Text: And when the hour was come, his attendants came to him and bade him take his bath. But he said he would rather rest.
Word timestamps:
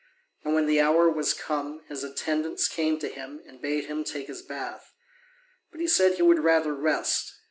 And 0.43 0.55
when 0.55 0.65
the 0.65 0.81
hour 0.81 1.11
was 1.11 1.35
come, 1.35 1.83
his 1.87 2.03
attendants 2.03 2.67
came 2.67 2.97
to 2.97 3.07
him 3.07 3.39
and 3.45 3.61
bade 3.61 3.85
him 3.85 4.03
take 4.03 4.25
his 4.25 4.41
bath. 4.41 4.91
But 5.71 5.79
he 5.79 5.85
said 5.85 6.15
he 6.15 6.23
would 6.23 6.39
rather 6.39 6.73
rest. 6.73 7.35